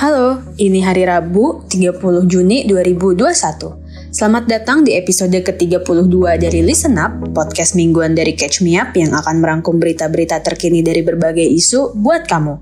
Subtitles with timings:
[0.00, 3.20] Halo, ini hari Rabu 30 Juni 2021.
[4.08, 9.12] Selamat datang di episode ke-32 dari Listen Up, podcast mingguan dari Catch Me Up yang
[9.12, 12.54] akan merangkum berita-berita terkini dari berbagai isu buat kamu.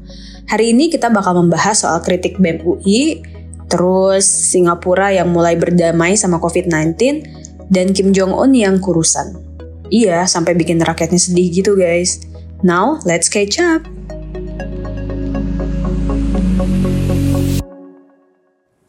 [0.50, 3.22] Hari ini kita bakal membahas soal kritik BEM UI,
[3.70, 7.22] terus Singapura yang mulai berdamai sama COVID-19,
[7.70, 9.38] dan Kim Jong-un yang kurusan.
[9.94, 12.18] Iya, sampai bikin rakyatnya sedih gitu guys.
[12.66, 13.97] Now, let's catch up!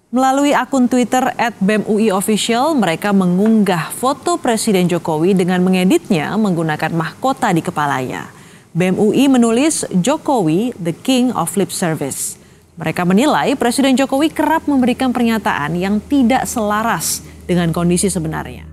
[0.09, 1.21] Melalui akun Twitter
[1.61, 8.25] @bemui_official, mereka mengunggah foto Presiden Jokowi dengan mengeditnya menggunakan mahkota di kepalanya.
[8.73, 12.41] BEM UI menulis Jokowi, the king of lip service.
[12.81, 18.65] Mereka menilai Presiden Jokowi kerap memberikan pernyataan yang tidak selaras dengan kondisi sebenarnya.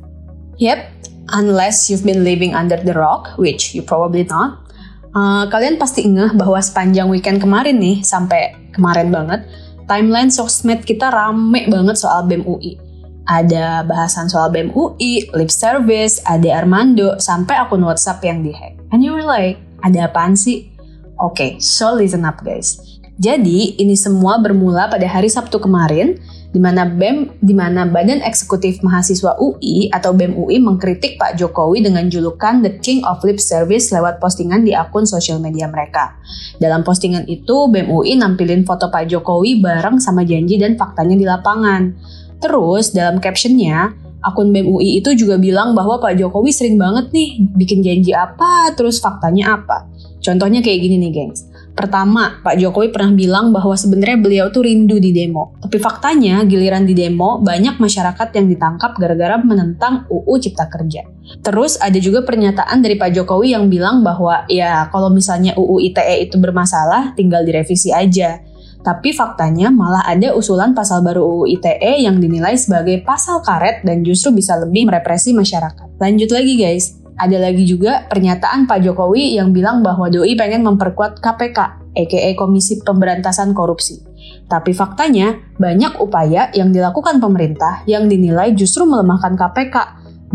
[0.56, 0.88] Yep,
[1.36, 4.64] unless you've been living under the rock, which you probably not,
[5.12, 9.44] uh, kalian pasti ngeh bahwa sepanjang weekend kemarin nih, sampai kemarin banget,
[9.86, 12.78] timeline sosmed kita rame banget soal BEM UI.
[13.26, 18.78] Ada bahasan soal BEM UI, lip service, ada Armando, sampai akun WhatsApp yang dihack.
[18.94, 20.70] And you were like, ada apaan sih?
[21.18, 22.78] Oke, okay, so listen up guys.
[23.16, 26.20] Jadi, ini semua bermula pada hari Sabtu kemarin,
[26.52, 31.82] di mana BEM, di mana Badan Eksekutif Mahasiswa UI atau BEM UI mengkritik Pak Jokowi
[31.82, 36.16] dengan julukan The King of Lip Service lewat postingan di akun sosial media mereka.
[36.62, 41.26] Dalam postingan itu, BEM UI nampilin foto Pak Jokowi bareng sama janji dan faktanya di
[41.26, 41.92] lapangan.
[42.40, 47.42] Terus, dalam captionnya, akun BEM UI itu juga bilang bahwa Pak Jokowi sering banget nih
[47.54, 49.86] bikin janji apa, terus faktanya apa.
[50.24, 51.46] Contohnya kayak gini nih, gengs.
[51.76, 55.52] Pertama, Pak Jokowi pernah bilang bahwa sebenarnya beliau tuh rindu di demo.
[55.60, 61.04] Tapi faktanya, giliran di demo, banyak masyarakat yang ditangkap gara-gara menentang UU Cipta Kerja.
[61.44, 66.24] Terus ada juga pernyataan dari Pak Jokowi yang bilang bahwa ya kalau misalnya UU ITE
[66.24, 68.40] itu bermasalah, tinggal direvisi aja.
[68.80, 74.00] Tapi faktanya malah ada usulan pasal baru UU ITE yang dinilai sebagai pasal karet dan
[74.00, 76.00] justru bisa lebih merepresi masyarakat.
[76.00, 81.24] Lanjut lagi guys, ada lagi juga pernyataan Pak Jokowi yang bilang bahwa Doi pengen memperkuat
[81.24, 81.58] KPK,
[81.96, 84.04] aka Komisi Pemberantasan Korupsi.
[84.46, 89.76] Tapi faktanya, banyak upaya yang dilakukan pemerintah yang dinilai justru melemahkan KPK,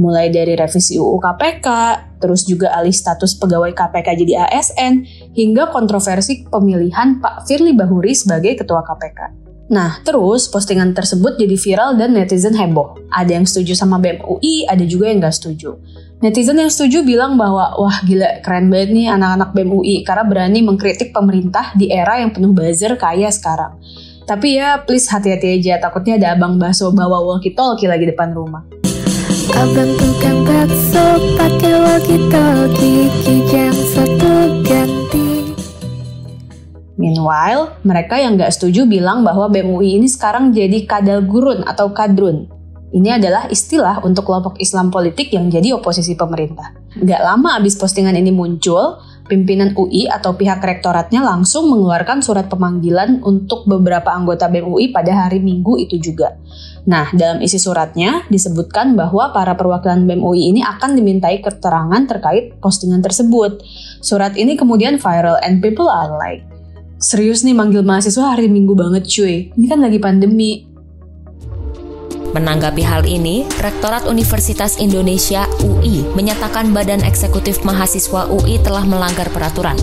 [0.02, 1.68] mulai dari revisi UU KPK,
[2.18, 5.06] terus juga alih status pegawai KPK jadi ASN,
[5.38, 9.42] hingga kontroversi pemilihan Pak Firly Bahuri sebagai Ketua KPK.
[9.72, 13.00] Nah, terus postingan tersebut jadi viral dan netizen heboh.
[13.08, 15.80] Ada yang setuju sama BEM UI, ada juga yang nggak setuju.
[16.22, 20.62] Netizen yang setuju bilang bahwa wah gila keren banget nih anak-anak BEM UI karena berani
[20.62, 23.82] mengkritik pemerintah di era yang penuh buzzer kaya sekarang.
[24.30, 28.62] Tapi ya please hati-hati aja takutnya ada abang bakso bawa walkie-talkie lagi depan rumah.
[29.58, 35.58] Abang tukang bakso pakai walkie-talkie kijang satu ganti.
[37.02, 41.90] Meanwhile, mereka yang nggak setuju bilang bahwa BEM UI ini sekarang jadi kadal gurun atau
[41.90, 42.61] kadrun
[42.92, 46.76] ini adalah istilah untuk kelompok Islam politik yang jadi oposisi pemerintah.
[47.00, 49.00] Gak lama abis postingan ini muncul,
[49.32, 55.16] pimpinan UI atau pihak rektoratnya langsung mengeluarkan surat pemanggilan untuk beberapa anggota BEM UI pada
[55.16, 56.36] hari Minggu itu juga.
[56.84, 62.60] Nah, dalam isi suratnya disebutkan bahwa para perwakilan BEM UI ini akan dimintai keterangan terkait
[62.60, 63.64] postingan tersebut.
[64.04, 66.44] Surat ini kemudian viral and people are like,
[67.00, 70.68] serius nih manggil mahasiswa hari Minggu banget cuy, ini kan lagi pandemi,
[72.32, 79.76] Menanggapi hal ini, Rektorat Universitas Indonesia UI menyatakan Badan Eksekutif Mahasiswa UI telah melanggar peraturan.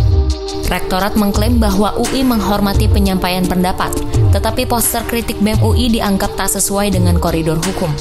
[0.64, 3.92] Rektorat mengklaim bahwa UI menghormati penyampaian pendapat,
[4.32, 7.92] tetapi poster kritik BEM UI dianggap tak sesuai dengan koridor hukum.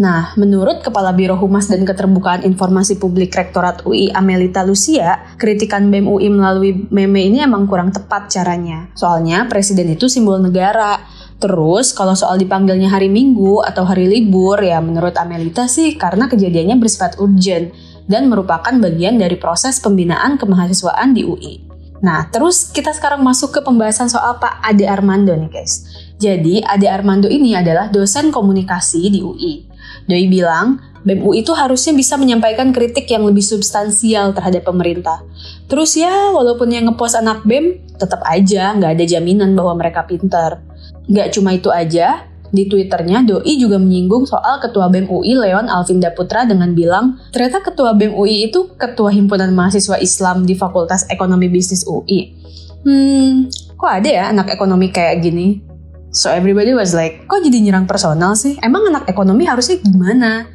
[0.00, 6.10] Nah, menurut Kepala Biro Humas dan Keterbukaan Informasi Publik Rektorat UI Amelita Lucia, kritikan BEM
[6.10, 8.90] UI melalui meme ini emang kurang tepat caranya.
[8.98, 10.98] Soalnya presiden itu simbol negara,
[11.40, 16.76] Terus kalau soal dipanggilnya hari Minggu atau hari libur ya menurut Amelita sih karena kejadiannya
[16.76, 17.72] bersifat urgent
[18.04, 21.54] dan merupakan bagian dari proses pembinaan kemahasiswaan di UI.
[22.00, 25.84] Nah, terus kita sekarang masuk ke pembahasan soal Pak Ade Armando nih guys.
[26.16, 29.68] Jadi, Ade Armando ini adalah dosen komunikasi di UI.
[30.08, 35.24] Doi bilang, BEM UI itu harusnya bisa menyampaikan kritik yang lebih substansial terhadap pemerintah.
[35.68, 40.60] Terus ya, walaupun yang ngepost anak BEM, tetap aja nggak ada jaminan bahwa mereka pintar.
[41.08, 46.10] Gak cuma itu aja, di Twitternya Doi juga menyinggung soal Ketua BEM UI Leon Alvinda
[46.10, 51.46] Putra dengan bilang, ternyata Ketua BEM UI itu Ketua Himpunan Mahasiswa Islam di Fakultas Ekonomi
[51.46, 52.34] Bisnis UI.
[52.82, 53.46] Hmm,
[53.78, 55.62] kok ada ya anak ekonomi kayak gini?
[56.10, 58.58] So everybody was like, kok jadi nyerang personal sih?
[58.66, 60.50] Emang anak ekonomi harusnya gimana?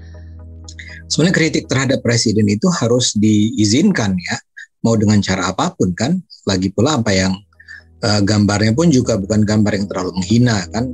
[1.08, 4.36] Sebenarnya kritik terhadap presiden itu harus diizinkan ya,
[4.84, 6.20] mau dengan cara apa pun kan.
[6.44, 7.34] Lagi pula apa yang
[8.04, 10.92] uh, gambarnya pun juga bukan gambar yang terlalu menghina kan.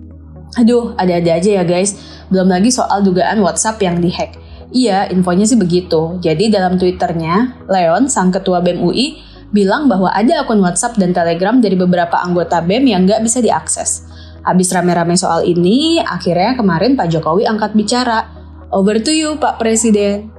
[0.59, 1.95] Aduh, ada-ada aja ya guys.
[2.27, 4.36] Belum lagi soal dugaan WhatsApp yang dihack.
[4.71, 6.19] Iya, infonya sih begitu.
[6.24, 9.19] Jadi dalam Twitternya, Leon, sang ketua BEM UI,
[9.51, 14.07] bilang bahwa ada akun WhatsApp dan Telegram dari beberapa anggota BEM yang nggak bisa diakses.
[14.48, 18.31] Habis rame-rame soal ini, akhirnya kemarin Pak Jokowi angkat bicara.
[18.71, 20.31] Over to you, Pak Presiden.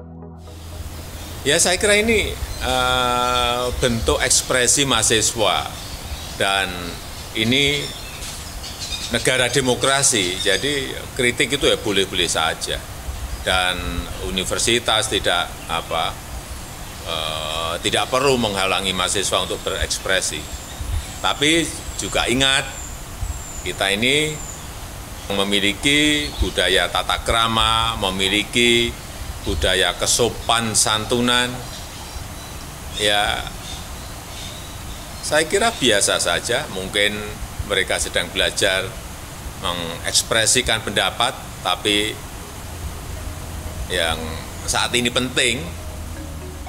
[1.44, 2.32] Ya saya kira ini
[2.64, 5.81] uh, bentuk ekspresi mahasiswa
[6.40, 6.68] dan
[7.36, 7.80] ini
[9.12, 12.80] negara demokrasi, jadi kritik itu ya boleh-boleh saja
[13.42, 13.76] dan
[14.30, 16.14] universitas tidak apa
[17.06, 20.40] uh, tidak perlu menghalangi mahasiswa untuk berekspresi.
[21.20, 21.66] Tapi
[21.98, 22.64] juga ingat
[23.62, 24.34] kita ini
[25.30, 28.90] memiliki budaya tata krama, memiliki
[29.46, 31.50] budaya kesopan santunan,
[32.98, 33.42] ya
[35.32, 36.68] saya kira biasa saja.
[36.76, 37.16] Mungkin
[37.64, 38.84] mereka sedang belajar
[39.64, 41.32] mengekspresikan pendapat,
[41.64, 42.12] tapi
[43.88, 44.20] yang
[44.68, 45.64] saat ini penting.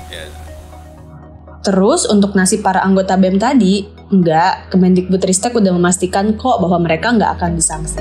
[0.07, 0.31] Ya.
[1.59, 7.31] Terus untuk nasib para anggota BEM tadi, enggak, Kemendikbudristek udah memastikan kok bahwa mereka nggak
[7.35, 7.99] akan disanksi.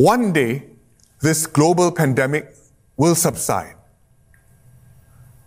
[0.00, 0.64] One day,
[1.20, 2.56] this global pandemic
[2.96, 3.83] will subside.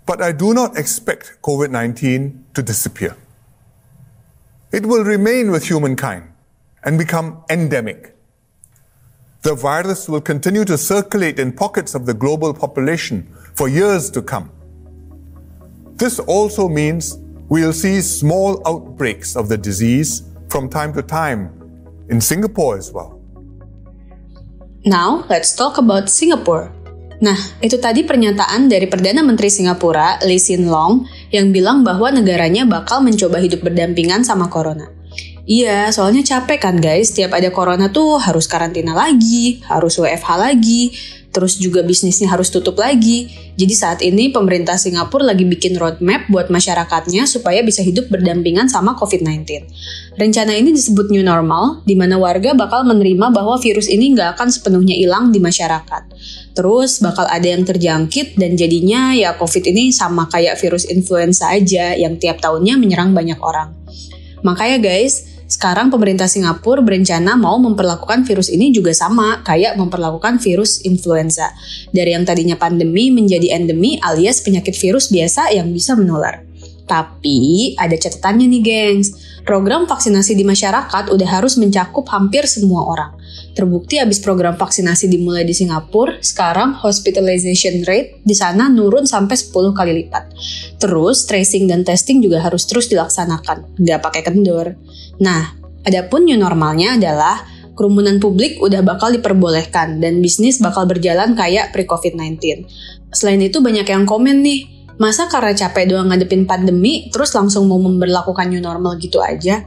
[0.07, 3.15] But I do not expect COVID 19 to disappear.
[4.71, 6.31] It will remain with humankind
[6.83, 8.15] and become endemic.
[9.42, 14.21] The virus will continue to circulate in pockets of the global population for years to
[14.21, 14.50] come.
[15.95, 17.18] This also means
[17.50, 21.51] we'll see small outbreaks of the disease from time to time
[22.09, 23.19] in Singapore as well.
[24.86, 26.71] Now, let's talk about Singapore.
[27.18, 32.62] Nah, itu tadi pernyataan dari Perdana Menteri Singapura, Lee Hsien Loong, yang bilang bahwa negaranya
[32.69, 34.94] bakal mencoba hidup berdampingan sama corona.
[35.48, 40.92] Iya, soalnya capek kan guys, setiap ada corona tuh harus karantina lagi, harus WFH lagi,
[41.38, 43.30] terus juga bisnisnya harus tutup lagi.
[43.54, 48.98] Jadi saat ini pemerintah Singapura lagi bikin roadmap buat masyarakatnya supaya bisa hidup berdampingan sama
[48.98, 49.45] COVID-19.
[50.18, 54.50] Rencana ini disebut new normal, di mana warga bakal menerima bahwa virus ini nggak akan
[54.50, 56.10] sepenuhnya hilang di masyarakat.
[56.57, 61.94] Terus bakal ada yang terjangkit dan jadinya ya COVID ini sama kayak virus influenza aja
[61.94, 63.78] yang tiap tahunnya menyerang banyak orang.
[64.42, 70.83] Makanya guys, sekarang pemerintah Singapura berencana mau memperlakukan virus ini juga sama kayak memperlakukan virus
[70.83, 71.55] influenza.
[71.95, 76.44] Dari yang tadinya pandemi menjadi endemi alias penyakit virus biasa yang bisa menular.
[76.88, 79.07] Tapi ada catatannya nih gengs,
[79.44, 83.12] program vaksinasi di masyarakat udah harus mencakup hampir semua orang.
[83.51, 89.75] Terbukti habis program vaksinasi dimulai di Singapura, sekarang hospitalization rate di sana nurun sampai 10
[89.75, 90.24] kali lipat.
[90.80, 94.80] Terus tracing dan testing juga harus terus dilaksanakan, nggak pakai kendor.
[95.19, 97.44] Nah, adapun new normalnya adalah
[97.78, 102.66] kerumunan publik udah bakal diperbolehkan dan bisnis bakal berjalan kayak pre-COVID-19.
[103.13, 107.77] Selain itu banyak yang komen nih, masa karena capek doang ngadepin pandemi terus langsung mau
[107.77, 109.65] memperlakukan new normal gitu aja?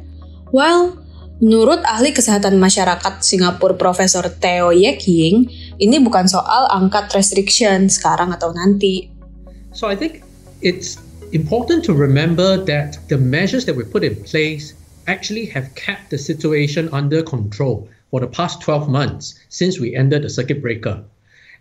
[0.50, 0.98] Well,
[1.38, 5.46] menurut ahli kesehatan masyarakat Singapura Profesor Theo Yek Ying,
[5.78, 9.08] ini bukan soal angkat restriction sekarang atau nanti.
[9.70, 10.26] So I think
[10.60, 10.98] it's
[11.30, 14.74] important to remember that the measures that we put in place
[15.06, 20.26] actually have kept the situation under control for the past 12 months since we ended
[20.26, 21.02] the circuit breaker.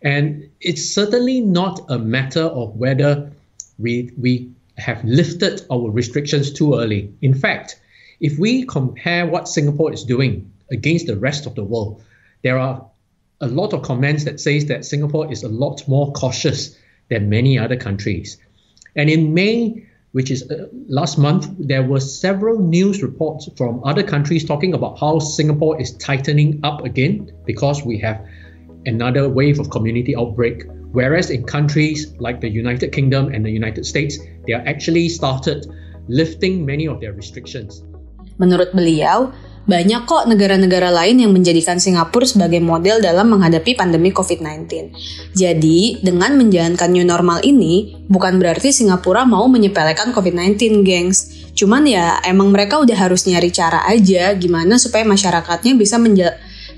[0.01, 3.29] And it's certainly not a matter of whether
[3.79, 7.13] we, we have lifted our restrictions too early.
[7.21, 7.79] In fact,
[8.19, 12.03] if we compare what Singapore is doing against the rest of the world,
[12.43, 12.85] there are
[13.41, 16.75] a lot of comments that says that Singapore is a lot more cautious
[17.09, 18.37] than many other countries.
[18.95, 24.03] And in May, which is uh, last month, there were several news reports from other
[24.03, 28.25] countries talking about how Singapore is tightening up again because we have
[28.85, 30.63] another wave of community outbreak.
[30.91, 34.17] Whereas in countries like the United Kingdom and the United States,
[34.49, 35.69] they are actually started
[36.09, 37.85] lifting many of their restrictions.
[38.41, 39.29] Menurut beliau,
[39.69, 44.65] banyak kok negara-negara lain yang menjadikan Singapura sebagai model dalam menghadapi pandemi COVID-19.
[45.37, 51.53] Jadi, dengan menjalankan new normal ini, bukan berarti Singapura mau menyepelekan COVID-19, gengs.
[51.53, 56.01] Cuman ya, emang mereka udah harus nyari cara aja gimana supaya masyarakatnya bisa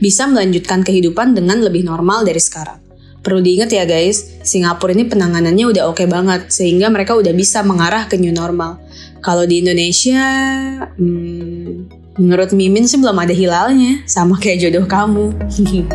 [0.02, 2.91] bisa melanjutkan kehidupan dengan lebih normal dari sekarang.
[3.22, 7.62] Perlu diingat ya guys, Singapura ini penanganannya udah oke okay banget, sehingga mereka udah bisa
[7.62, 8.82] mengarah ke new normal.
[9.22, 10.26] Kalau di Indonesia,
[10.98, 15.32] hmm, Menurut Mimin sih belum ada hilalnya, sama kayak jodoh kamu.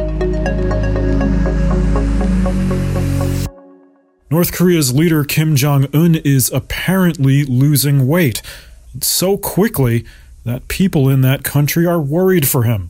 [4.33, 8.41] North Korea's leader Kim Jong un is apparently losing weight
[9.05, 10.09] so quickly
[10.49, 12.89] that people in that country are worried for him.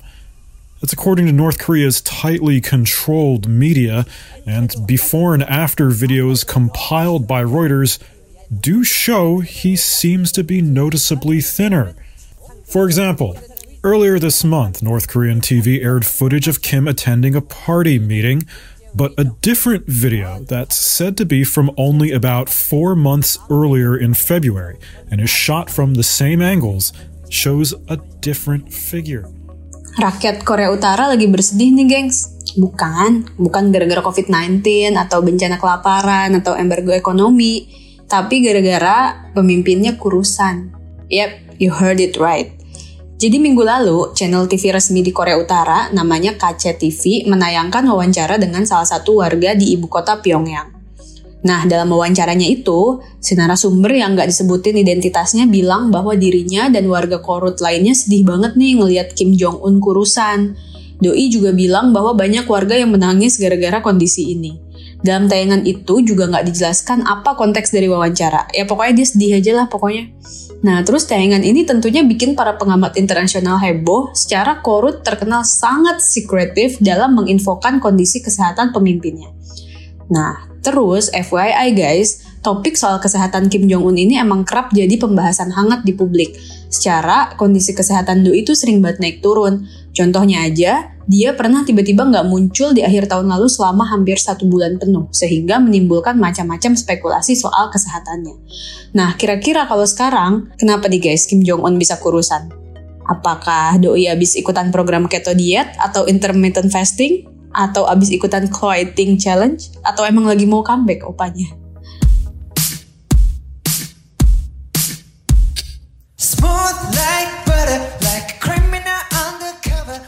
[0.87, 4.07] That's according to North Korea's tightly controlled media,
[4.47, 7.99] and before and after videos compiled by Reuters
[8.61, 11.97] do show he seems to be noticeably thinner.
[12.65, 13.37] For example,
[13.83, 18.45] earlier this month, North Korean TV aired footage of Kim attending a party meeting
[18.95, 24.15] but a different video that's said to be from only about four months earlier in
[24.15, 24.79] February
[25.11, 26.93] and is shot from the same angles
[27.29, 29.29] shows a different figure.
[29.97, 32.37] Rakyat Korea Utara lagi bersedih nih, gengs.
[32.61, 37.65] Bukan, bukan gara-gara COVID-19 atau bencana kelaparan atau embargo ekonomi,
[38.05, 40.69] tapi gara-gara pemimpinnya kurusan.
[41.09, 42.53] Yep, you heard it right.
[43.17, 48.85] Jadi minggu lalu, channel TV resmi di Korea Utara namanya KCTV menayangkan wawancara dengan salah
[48.85, 50.76] satu warga di ibu kota Pyongyang.
[51.45, 57.21] Nah, dalam wawancaranya itu, si narasumber yang nggak disebutin identitasnya bilang bahwa dirinya dan warga
[57.21, 60.57] Korut lainnya sedih banget nih ngelihat Kim Jong-un kurusan.
[60.97, 64.65] Doi juga bilang bahwa banyak warga yang menangis gara-gara kondisi ini.
[65.05, 68.49] Dalam tayangan itu juga nggak dijelaskan apa konteks dari wawancara.
[68.57, 70.09] Ya pokoknya dia sedih aja lah pokoknya.
[70.65, 76.81] Nah, terus tayangan ini tentunya bikin para pengamat internasional heboh secara Korut terkenal sangat sekretif
[76.81, 79.31] dalam menginfokan kondisi kesehatan pemimpinnya.
[80.09, 85.87] Nah, terus FYI guys, topik soal kesehatan Kim Jong-un ini emang kerap jadi pembahasan hangat
[85.87, 86.35] di publik.
[86.67, 89.71] Secara kondisi kesehatan Do itu sering banget naik turun.
[89.95, 94.83] Contohnya aja, dia pernah tiba-tiba nggak muncul di akhir tahun lalu selama hampir satu bulan
[94.83, 98.35] penuh, sehingga menimbulkan macam-macam spekulasi soal kesehatannya.
[98.99, 102.51] Nah, kira-kira kalau sekarang, kenapa nih guys Kim Jong-un bisa kurusan?
[103.07, 107.36] Apakah doi habis ikutan program keto diet atau intermittent fasting?
[107.57, 109.73] Atau habis ikutan quieting challenge?
[109.81, 111.49] Atau emang lagi mau comeback opanya?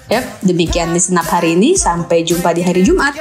[0.09, 1.73] Yap, demikian di Senap hari ini.
[1.77, 3.13] Sampai jumpa di hari Jumat.